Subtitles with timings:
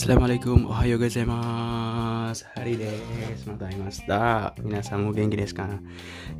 [0.00, 3.68] Assalamualaikum, ohayo gozaimasu Hari desu, mata
[4.64, 5.76] Minasang o genki desu ka?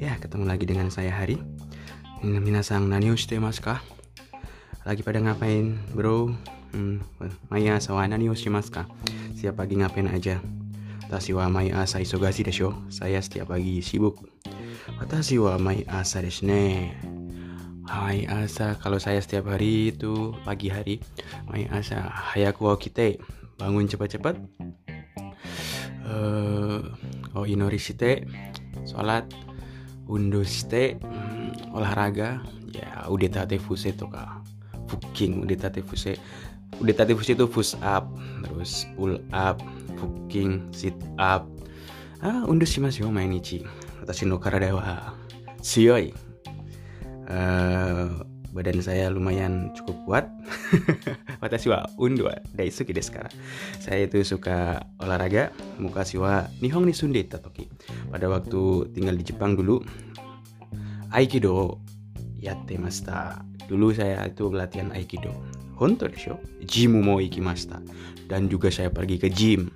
[0.00, 1.36] Ya, ketemu lagi dengan saya Hari
[2.24, 3.84] Minasang nani o shite masu ka?
[4.88, 6.32] Lagi pada ngapain, bro?
[6.72, 7.04] Hmm,
[7.52, 8.88] mai asa wa nani o shimasu ka?
[9.36, 10.40] Setiap pagi ngapain aja?
[11.04, 14.24] Watashi wa mai asa isogashi desho Saya setiap pagi sibuk
[14.96, 16.96] Watashi wa mai asa desu ne
[17.84, 21.04] Hai asa, kalau saya setiap hari itu pagi hari
[21.44, 23.20] Mai asa hayaku kite
[23.60, 24.40] bangun cepat-cepat.
[26.00, 26.90] Uh,
[27.36, 28.26] oh inori shite
[28.88, 29.28] sholat
[30.08, 32.40] undo shite hmm, olahraga.
[32.72, 34.42] Ya udah tate fuse tuh kak
[34.88, 36.16] fucking udah tate fuse.
[36.80, 38.08] Udah tate fuse itu push up
[38.42, 39.60] terus pull up
[40.00, 41.44] fucking sit up.
[42.24, 43.62] Ah undo shimasu yo mainichi.
[44.00, 45.12] Watashi no karada wa
[45.60, 46.16] sioi
[47.28, 50.24] uh, badan saya lumayan cukup kuat.
[51.42, 53.30] Watashi wa undu daisuki desu kara.
[53.78, 57.70] Saya itu suka olahraga, mukashi wa nihon ni sundeta toki.
[58.10, 59.82] Pada waktu tinggal di Jepang dulu,
[61.14, 61.78] aikido
[62.38, 63.42] yatte masta.
[63.70, 65.30] Dulu saya itu latihan aikido.
[65.78, 66.36] Honto desho?
[66.66, 67.80] Jimu mo ikimasta.
[68.26, 69.70] Dan juga saya pergi ke gym.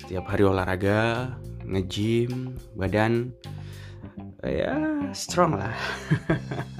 [0.00, 1.34] Setiap hari olahraga,
[1.66, 3.34] nge-gym, badan
[4.46, 4.78] ya
[5.10, 5.74] strong lah.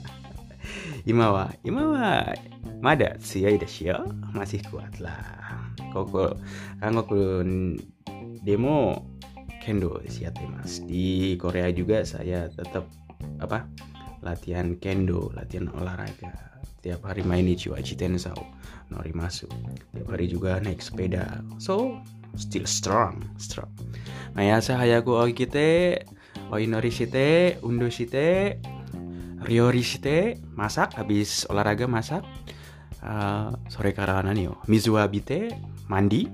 [1.06, 2.34] 今は今は
[2.82, 5.18] まだ強いですよ masih kuat lah
[5.92, 6.40] koko
[6.80, 7.44] Kanggoku
[8.42, 9.06] demo
[9.62, 12.90] kendo siate mas di Korea juga saya tetap
[13.38, 13.70] apa
[14.26, 18.42] latihan kendo latihan olahraga tiap hari main ichiwachi tensao
[18.90, 19.46] norimasu
[19.94, 22.02] tiap hari juga naik sepeda so
[22.34, 23.70] still strong strong
[24.34, 26.02] mayasa hayaku okite
[26.50, 28.58] oinori shite undo shite
[29.43, 32.25] Ryorishite masak habis olahraga masak
[33.05, 35.53] uh, sore karana nih mizu abite
[35.87, 36.27] mandi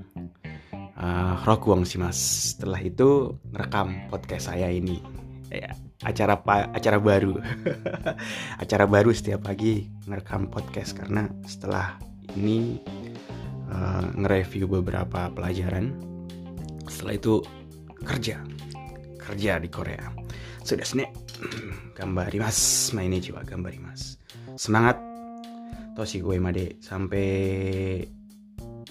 [1.02, 2.16] uh, rokuang sih mas
[2.54, 5.02] setelah itu rekam podcast saya ini.
[5.52, 7.36] Ya, acara pa, acara baru.
[8.62, 12.00] Acara baru setiap pagi ngerekam podcast karena setelah
[12.32, 12.80] ini
[13.68, 15.92] uh, nge-review beberapa pelajaran.
[16.88, 17.34] Setelah itu
[18.00, 18.40] kerja.
[19.20, 20.08] Kerja di Korea.
[20.64, 21.12] Sudah snack
[22.42, 22.58] mas
[22.92, 23.42] jiwa
[23.80, 24.18] mas
[24.56, 24.98] semangat.
[25.92, 27.28] toshi gue made sampai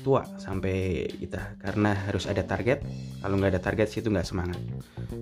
[0.05, 2.85] tua sampai kita karena harus ada target.
[3.21, 4.61] Kalau nggak ada target situ nggak semangat.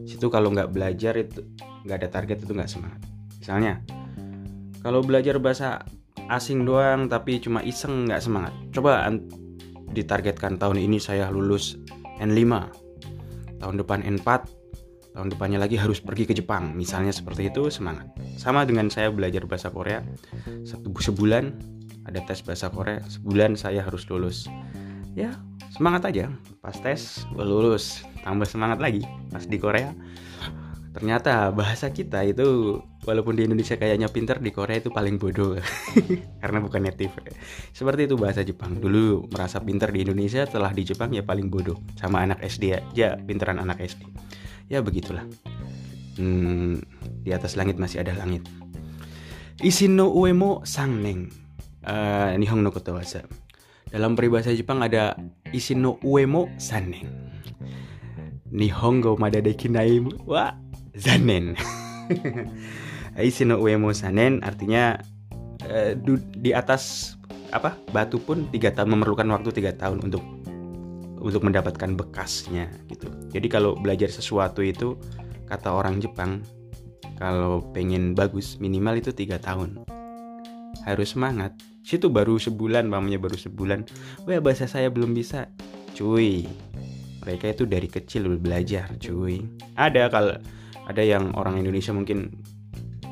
[0.03, 1.43] Situ kalau nggak belajar itu
[1.87, 2.99] nggak ada target itu nggak semangat.
[3.39, 3.79] Misalnya
[4.83, 5.83] kalau belajar bahasa
[6.27, 8.53] asing doang tapi cuma iseng nggak semangat.
[8.75, 9.07] Coba
[9.95, 11.79] ditargetkan tahun ini saya lulus
[12.19, 12.43] N5
[13.59, 14.58] tahun depan N4
[15.13, 16.73] tahun depannya lagi harus pergi ke Jepang.
[16.77, 18.13] Misalnya seperti itu semangat.
[18.37, 20.05] Sama dengan saya belajar bahasa Korea.
[20.63, 21.53] Satu sebulan
[22.05, 24.45] ada tes bahasa Korea sebulan saya harus lulus.
[25.17, 25.33] Ya
[25.73, 26.29] semangat aja.
[26.61, 28.05] Pas tes lulus.
[28.21, 29.03] Tambah semangat lagi.
[29.33, 29.93] Pas di Korea
[30.89, 35.55] ternyata bahasa kita itu walaupun di Indonesia kayaknya pinter di Korea itu paling bodoh.
[36.41, 37.13] Karena bukan native.
[37.71, 38.77] Seperti itu bahasa Jepang.
[38.77, 41.77] Dulu merasa pinter di Indonesia setelah di Jepang ya paling bodoh.
[41.97, 44.01] Sama anak SD aja pinteran anak SD
[44.69, 45.25] ya begitulah.
[46.15, 46.79] Hmm,
[47.25, 48.45] di atas langit masih ada langit.
[49.59, 51.27] Isin no uemo sangneng
[51.83, 53.27] uh, nihong no kotowasa.
[53.89, 55.17] Dalam peribahasa Jepang ada
[55.51, 57.29] isin no uemo saneng
[58.49, 60.57] nihongo madadeki naimu wa
[60.97, 61.53] zanen
[63.21, 64.97] isin no uemo sanen artinya
[65.69, 65.93] uh,
[66.33, 67.15] di atas
[67.49, 70.21] apa batu pun tiga tahun memerlukan waktu tiga tahun untuk
[71.19, 73.11] untuk mendapatkan bekasnya gitu.
[73.35, 74.95] Jadi kalau belajar sesuatu itu
[75.51, 76.43] kata orang Jepang
[77.19, 79.83] kalau pengen bagus minimal itu tiga tahun.
[80.87, 81.59] Harus semangat.
[81.83, 83.83] Situ baru sebulan mamanya baru sebulan
[84.23, 85.51] wah bahasa saya belum bisa.
[85.93, 86.47] Cuy
[87.19, 89.43] mereka itu dari kecil belajar cuy.
[89.75, 90.35] Ada kalau
[90.87, 92.39] ada yang orang Indonesia mungkin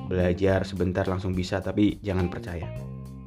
[0.08, 2.72] belajar sebentar langsung bisa tapi jangan percaya.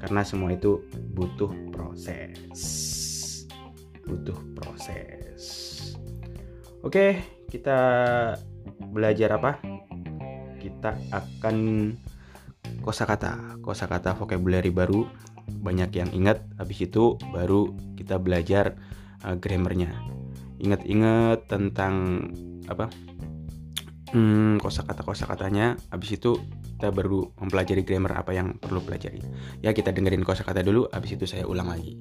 [0.01, 0.81] Karena semua itu
[1.13, 3.10] butuh proses
[4.05, 5.43] butuh proses.
[6.81, 7.21] Oke,
[7.53, 7.79] kita
[8.93, 9.61] belajar apa?
[10.57, 11.57] Kita akan
[12.81, 15.05] kosakata, kosakata vocabulary baru.
[15.51, 18.79] Banyak yang ingat, habis itu baru kita belajar
[19.27, 19.93] uh, grammarnya.
[20.61, 22.27] Ingat-ingat tentang
[22.71, 22.89] apa?
[24.11, 26.39] Hmm, kosakata kosakatanya, habis itu
[26.81, 29.21] kita baru mempelajari grammar apa yang perlu pelajari.
[29.61, 32.01] Ya kita dengerin kosakata dulu, habis itu saya ulang lagi.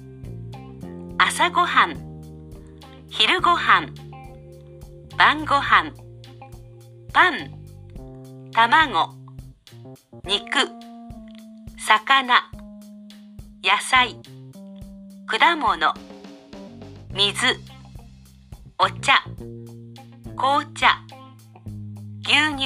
[1.23, 1.95] 朝ごはん
[3.07, 3.93] 昼ごはん
[5.15, 5.93] 晩ごはん
[7.13, 7.51] パン
[8.51, 9.13] 卵
[10.25, 10.49] 肉
[11.77, 12.41] 魚
[13.63, 14.15] 野菜
[15.27, 15.93] 果物
[17.13, 17.59] 水
[18.79, 19.23] お茶
[20.35, 21.05] 紅茶
[22.25, 22.65] 牛乳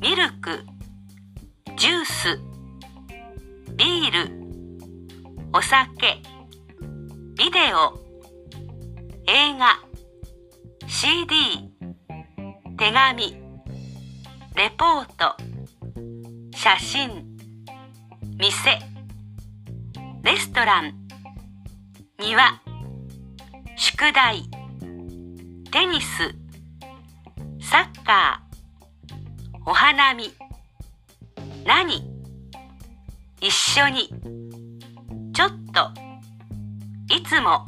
[0.00, 0.64] ミルク
[1.76, 2.40] ジュース
[3.76, 4.40] ビール
[5.52, 6.29] お酒。
[7.40, 7.98] ビデオ。
[9.26, 9.80] 映画。
[10.86, 11.72] CD
[12.76, 13.34] 手紙。
[14.56, 15.34] レポート。
[16.54, 17.38] 写真。
[18.36, 18.78] 店。
[20.22, 21.08] レストラン。
[22.18, 22.60] 庭。
[23.74, 24.42] 宿題。
[25.72, 26.34] テニス。
[27.62, 29.60] サッカー。
[29.64, 30.30] お花見。
[31.64, 32.02] 何？
[33.40, 34.10] 一緒に。
[35.32, 35.99] ちょっと。
[37.30, 37.62] つも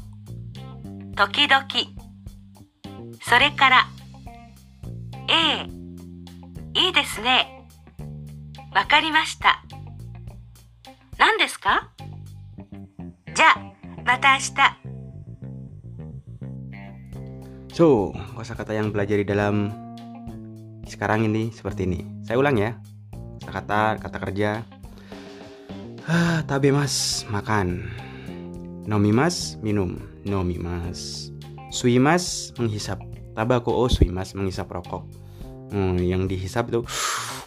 [1.15, 1.63] 時々
[3.23, 3.87] それから
[5.31, 5.69] え
[6.75, 7.47] えいいですね
[8.75, 9.63] わかりました
[11.17, 11.93] 何ですか
[13.37, 14.53] じゃあまた明日
[17.73, 19.71] So, kosakata yang belajari dalam
[20.85, 22.05] sekarang ini seperti ini.
[22.21, 22.77] Saya ulang ya.
[23.41, 24.51] Kosakata, kata kerja.
[26.05, 27.89] Ah, tabe mas, makan.
[28.83, 29.95] Nomimas, minum.
[30.27, 31.31] Nomimas.
[31.71, 32.99] Suimas, menghisap.
[33.33, 35.07] Tabako o suimas, menghisap rokok.
[35.71, 36.83] Hmm, yang dihisap itu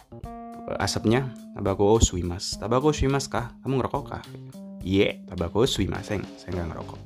[0.84, 1.28] asapnya.
[1.52, 2.56] Tabako o suimas.
[2.56, 3.52] Tabako suimas kah?
[3.60, 4.24] Kamu ngerokok kah?
[4.80, 6.08] Iya, yeah, tabako suimas.
[6.08, 7.00] Saya nggak ngerokok.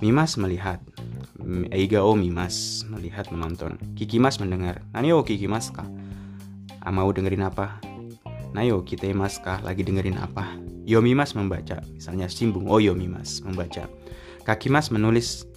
[0.00, 0.80] Mimas melihat.
[1.70, 3.76] Eiga o mimas melihat menonton.
[3.94, 4.80] Kikimas mendengar.
[4.96, 5.86] Nani o kikimas kah?
[6.82, 7.78] Ah, mau dengerin apa?
[8.52, 10.60] Nayo kita mas kah lagi dengerin apa?
[10.84, 11.80] Yomimas membaca.
[11.92, 12.68] Misalnya simbung.
[12.68, 13.88] Oh Yomimas membaca.
[14.44, 15.48] Kaki mas menulis.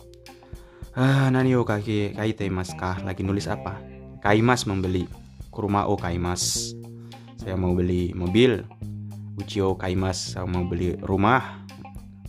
[0.95, 3.83] Ah, nani o kaki kaite mas kah lagi nulis apa?
[4.23, 5.05] Kaimas membeli.
[5.51, 6.71] Kuruma o kaimas.
[7.35, 8.63] Saya mau beli mobil.
[9.35, 11.65] Ucio kaimas saya mau beli rumah.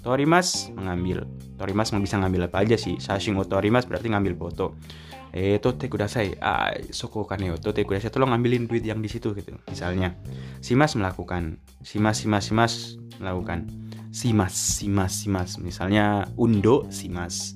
[0.07, 1.27] Torimas mengambil
[1.59, 4.79] Torimas mau bisa ngambil apa aja sih Sashing Torimas berarti ngambil foto
[5.37, 6.41] eh tote kudasai.
[6.41, 8.09] Ah soko kaneo tote kudasai.
[8.09, 9.53] Tolong ngambilin duit yang di situ gitu.
[9.69, 10.17] Misalnya
[10.65, 11.61] simas melakukan.
[11.85, 13.69] Simas simas simas melakukan.
[14.17, 17.53] Simas simas simas misalnya undo simas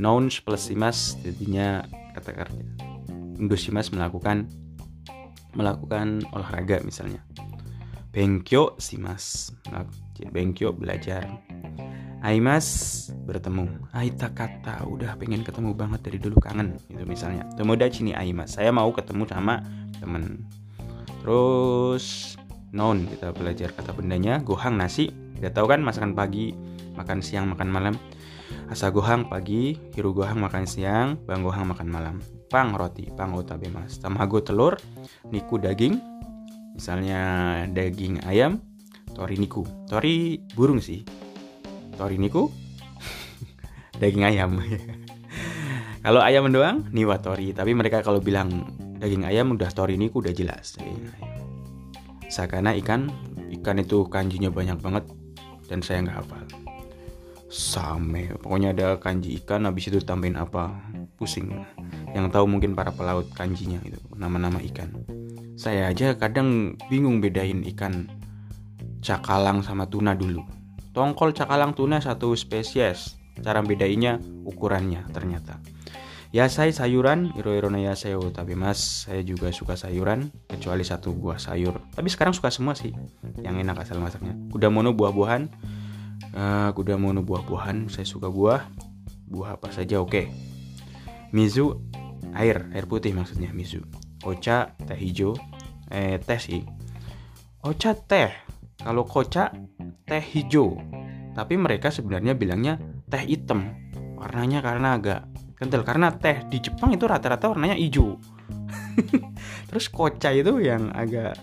[0.00, 1.84] nouns plus simas jadinya
[2.16, 2.64] kata kerja
[3.36, 4.48] undo simas melakukan
[5.52, 7.20] melakukan olahraga misalnya.
[8.16, 9.52] Bengkyo simas
[10.32, 11.28] bengkyo belajar
[12.24, 12.66] Aimas
[13.28, 13.68] bertemu.
[13.92, 16.40] Aita kata udah pengen ketemu banget dari dulu.
[16.40, 17.44] Kangen gitu misalnya.
[17.52, 19.60] Tomodachi nih Aimas saya mau ketemu sama
[20.00, 20.48] temen.
[21.20, 22.34] Terus
[22.72, 24.40] non kita belajar kata bendanya.
[24.40, 25.12] Gohang nasi.
[25.36, 26.56] Udah tahu kan masakan pagi
[26.96, 27.94] Makan siang makan malam?
[28.70, 32.16] Asa gohang pagi Hiru gohang makan siang Bang gohang makan malam.
[32.48, 34.00] Pang roti Pang otabe mas.
[34.00, 34.80] Tamago telur
[35.28, 36.00] Niku daging.
[36.72, 37.20] Misalnya
[37.68, 38.64] daging ayam
[39.12, 39.66] Tori niku.
[39.84, 41.04] Tori burung sih
[41.94, 42.50] tori niku.
[44.02, 44.58] Daging ayam.
[46.04, 48.68] Kalau ayam doang niwatori tapi mereka kalau bilang
[49.00, 50.76] daging ayam udah tori niku udah jelas.
[52.28, 53.08] Sakana ikan
[53.60, 55.08] ikan itu kanjinya banyak banget
[55.70, 56.44] dan saya nggak hafal.
[57.48, 58.34] Same.
[58.36, 60.74] Pokoknya ada kanji ikan habis itu tambahin apa?
[61.16, 61.54] Pusing.
[62.12, 64.90] Yang tahu mungkin para pelaut kanjinya itu nama-nama ikan.
[65.54, 68.10] Saya aja kadang bingung bedain ikan
[69.00, 70.42] cakalang sama tuna dulu
[70.94, 73.18] Tongkol cakalang tuna satu spesies.
[73.42, 75.58] Cara bedainya ukurannya ternyata.
[76.30, 81.38] Ya saya sayuran, iro-iro ya saya tapi mas saya juga suka sayuran kecuali satu buah
[81.38, 81.82] sayur.
[81.94, 82.94] Tapi sekarang suka semua sih
[83.42, 84.34] yang enak asal masaknya.
[84.50, 85.42] Kuda mono buah-buahan,
[86.34, 88.66] uh, kuda mono buah-buahan saya suka buah,
[89.30, 90.10] buah apa saja oke.
[90.10, 90.26] Okay.
[91.34, 91.78] Mizu
[92.34, 93.82] air, air putih maksudnya mizu.
[94.26, 95.38] Ocha teh hijau,
[95.90, 96.66] eh teh sih.
[97.62, 98.34] Ocha teh,
[98.84, 99.48] kalau koca
[100.04, 100.76] teh hijau.
[101.32, 102.76] Tapi mereka sebenarnya bilangnya
[103.08, 103.72] teh hitam.
[104.20, 105.20] Warnanya karena agak
[105.56, 108.20] kental karena teh di Jepang itu rata-rata warnanya hijau.
[109.72, 111.34] Terus koca itu yang agak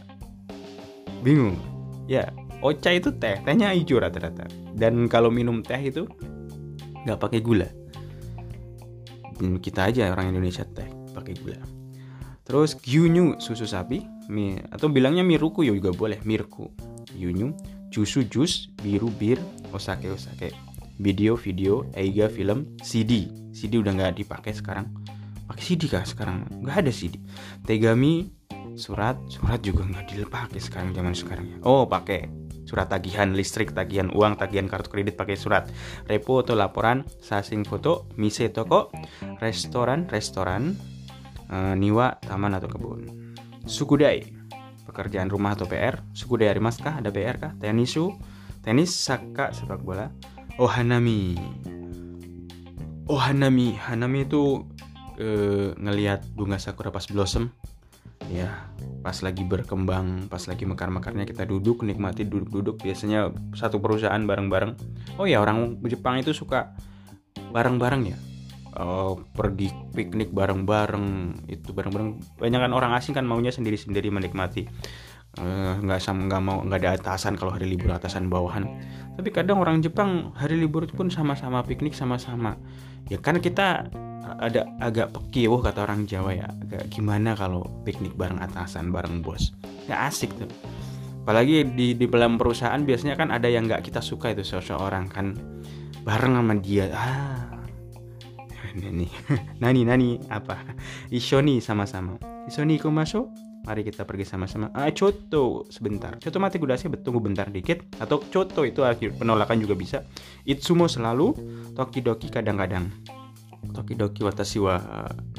[1.26, 1.58] bingung.
[2.06, 2.30] Ya,
[2.62, 4.46] ocha itu teh, tehnya hijau rata-rata.
[4.78, 6.06] Dan kalau minum teh itu
[7.04, 7.68] nggak pakai gula.
[9.42, 10.86] Kita aja orang Indonesia teh
[11.18, 11.58] pakai gula.
[12.46, 14.04] Terus gyunyu susu sapi,
[14.70, 16.68] atau bilangnya miruku juga boleh, mirku.
[17.22, 17.54] Gyunyu
[17.92, 19.38] Jusu jus, biru bir,
[19.76, 20.56] osake osake.
[21.02, 24.88] video-video eiga film CD CD udah nggak dipakai sekarang.
[25.50, 26.48] Pakai CD kah sekarang?
[26.64, 27.20] Nggak ada CD
[27.68, 28.32] tegami
[28.80, 29.20] surat.
[29.28, 31.58] Surat juga nggak dipakai sekarang zaman sekarang ya.
[31.68, 32.32] Oh pakai
[32.64, 35.68] surat tagihan listrik tagihan uang tagihan kartu kredit pakai surat.
[36.08, 38.94] Repo atau laporan sasing foto mise toko
[39.44, 40.80] restoran restoran
[41.52, 43.36] uh, niwa taman atau kebun.
[43.68, 44.41] Sukudai
[44.92, 47.56] pekerjaan rumah atau PR sukudai arimaskah ada PR kah?
[47.56, 48.12] Tenisu
[48.60, 50.12] tenis saka sepak bola?
[50.60, 51.40] Ohanami
[53.08, 54.28] ohanami hanami.
[54.28, 54.68] Itu
[55.16, 57.48] uh, ngelihat bunga sakura pas blossom.
[58.28, 58.68] Ya
[59.02, 62.84] pas lagi berkembang pas lagi mekar-mekarnya kita duduk nikmati duduk-duduk.
[62.84, 64.76] Biasanya satu perusahaan bareng-bareng.
[65.16, 66.76] Oh ya orang Jepang itu suka
[67.56, 68.20] bareng-bareng ya
[68.78, 71.08] oh, pergi piknik bareng-bareng.
[71.48, 72.40] Itu bareng-bareng.
[72.40, 74.68] Banyak kan orang asing kan maunya sendiri-sendiri menikmati.
[75.40, 78.68] Eh, nggak uh, sama nggak mau nggak ada atasan kalau hari libur atasan bawahan.
[79.16, 82.60] Tapi kadang orang Jepang hari libur pun sama-sama piknik sama-sama.
[83.08, 83.88] Ya kan kita
[84.44, 86.52] ada agak pekiwuh kata orang Jawa ya.
[86.52, 89.56] Agak gimana kalau piknik bareng atasan bareng bos?
[89.88, 90.52] Nggak asik tuh.
[91.24, 95.32] Apalagi di di dalam perusahaan biasanya kan ada yang nggak kita suka itu seseorang kan.
[96.04, 96.92] Bareng sama dia.
[96.92, 97.61] Ah
[98.82, 99.08] nani
[99.60, 100.60] nani nani apa?
[101.12, 102.16] Isoni sama-sama.
[102.48, 103.30] Isoni iku masuk
[103.62, 104.74] mari kita pergi sama-sama.
[104.74, 106.18] Ah coto sebentar.
[106.18, 107.86] Coto mati gudasi tunggu bentar dikit.
[108.02, 110.06] Atau coto itu akhir penolakan juga bisa.
[110.46, 111.38] Itsumo selalu
[111.78, 112.90] toki-doki kadang-kadang.
[113.62, 114.82] Toki-doki watashi wa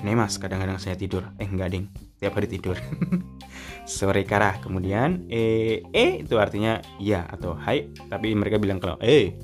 [0.06, 1.26] nemas kadang-kadang saya tidur.
[1.42, 1.90] Eh enggak ding.
[2.22, 2.78] Tiap hari tidur.
[3.82, 7.90] Sore kara kemudian eh eh itu artinya iya atau hai.
[8.06, 9.34] Tapi mereka bilang kalau eh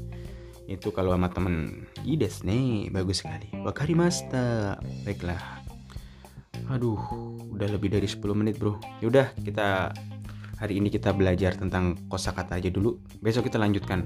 [0.68, 3.48] itu kalau sama temen ides nih bagus sekali.
[3.64, 4.76] Wakarimasta
[5.08, 5.40] baiklah.
[6.68, 7.00] Aduh
[7.48, 8.76] udah lebih dari 10 menit bro.
[9.00, 9.96] Yaudah kita
[10.60, 13.00] hari ini kita belajar tentang kosakata aja dulu.
[13.24, 14.04] Besok kita lanjutkan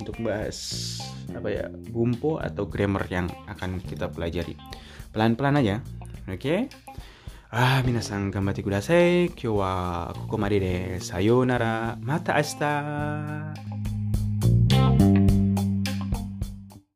[0.00, 0.96] untuk bahas
[1.36, 4.56] apa ya bumpo atau grammar yang akan kita pelajari.
[5.12, 5.84] Pelan-pelan aja
[6.24, 6.40] oke?
[6.40, 6.60] Okay?
[7.50, 11.98] ah minasan gambate kudasai kyou wa koko made de sayonara.
[12.00, 12.72] Mata ashita